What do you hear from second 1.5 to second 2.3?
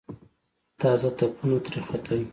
ترې ختل.